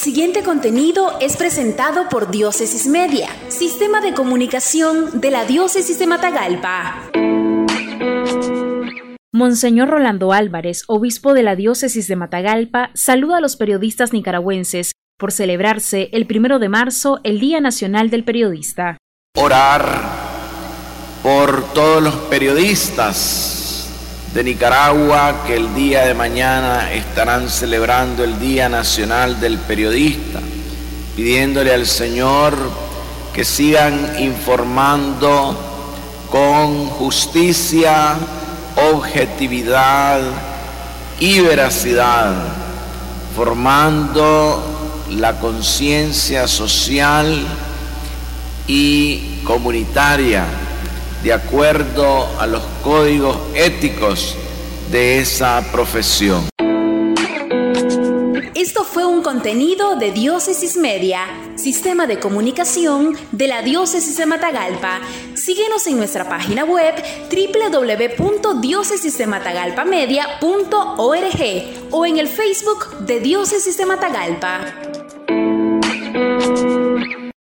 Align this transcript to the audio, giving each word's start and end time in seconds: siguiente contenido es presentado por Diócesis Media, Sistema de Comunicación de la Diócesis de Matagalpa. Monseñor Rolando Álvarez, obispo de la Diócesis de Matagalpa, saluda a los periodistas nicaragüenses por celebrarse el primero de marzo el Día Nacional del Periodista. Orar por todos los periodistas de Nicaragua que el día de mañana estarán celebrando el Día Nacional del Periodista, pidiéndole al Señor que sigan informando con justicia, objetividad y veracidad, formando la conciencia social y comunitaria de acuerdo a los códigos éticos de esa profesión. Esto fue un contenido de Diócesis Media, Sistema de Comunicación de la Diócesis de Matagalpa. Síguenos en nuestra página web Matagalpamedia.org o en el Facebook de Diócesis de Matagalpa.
siguiente 0.00 0.42
contenido 0.42 1.18
es 1.20 1.36
presentado 1.36 2.08
por 2.08 2.30
Diócesis 2.30 2.86
Media, 2.86 3.28
Sistema 3.48 4.00
de 4.00 4.14
Comunicación 4.14 5.20
de 5.20 5.30
la 5.30 5.44
Diócesis 5.44 5.98
de 5.98 6.06
Matagalpa. 6.06 7.10
Monseñor 9.30 9.88
Rolando 9.90 10.32
Álvarez, 10.32 10.84
obispo 10.86 11.34
de 11.34 11.42
la 11.42 11.54
Diócesis 11.54 12.08
de 12.08 12.16
Matagalpa, 12.16 12.90
saluda 12.94 13.36
a 13.36 13.40
los 13.42 13.56
periodistas 13.56 14.14
nicaragüenses 14.14 14.92
por 15.18 15.32
celebrarse 15.32 16.08
el 16.12 16.26
primero 16.26 16.58
de 16.58 16.70
marzo 16.70 17.20
el 17.22 17.38
Día 17.38 17.60
Nacional 17.60 18.08
del 18.08 18.24
Periodista. 18.24 18.96
Orar 19.36 19.84
por 21.22 21.62
todos 21.74 22.02
los 22.02 22.14
periodistas 22.14 23.59
de 24.34 24.44
Nicaragua 24.44 25.42
que 25.44 25.56
el 25.56 25.74
día 25.74 26.06
de 26.06 26.14
mañana 26.14 26.92
estarán 26.92 27.50
celebrando 27.50 28.22
el 28.22 28.38
Día 28.38 28.68
Nacional 28.68 29.40
del 29.40 29.58
Periodista, 29.58 30.38
pidiéndole 31.16 31.74
al 31.74 31.84
Señor 31.86 32.54
que 33.34 33.44
sigan 33.44 34.14
informando 34.20 35.56
con 36.30 36.86
justicia, 36.86 38.14
objetividad 38.92 40.20
y 41.18 41.40
veracidad, 41.40 42.32
formando 43.34 44.62
la 45.10 45.40
conciencia 45.40 46.46
social 46.46 47.42
y 48.68 49.40
comunitaria 49.42 50.44
de 51.22 51.32
acuerdo 51.32 52.26
a 52.38 52.46
los 52.46 52.62
códigos 52.82 53.36
éticos 53.54 54.36
de 54.90 55.18
esa 55.20 55.62
profesión. 55.70 56.48
Esto 58.54 58.84
fue 58.84 59.04
un 59.06 59.22
contenido 59.22 59.96
de 59.96 60.12
Diócesis 60.12 60.76
Media, 60.76 61.20
Sistema 61.56 62.06
de 62.06 62.18
Comunicación 62.18 63.16
de 63.32 63.48
la 63.48 63.62
Diócesis 63.62 64.16
de 64.18 64.26
Matagalpa. 64.26 65.00
Síguenos 65.34 65.86
en 65.86 65.96
nuestra 65.98 66.28
página 66.28 66.64
web 66.64 66.94
Matagalpamedia.org 69.28 71.40
o 71.90 72.06
en 72.06 72.16
el 72.18 72.28
Facebook 72.28 72.98
de 73.00 73.20
Diócesis 73.20 73.76
de 73.78 73.86
Matagalpa. 73.86 74.99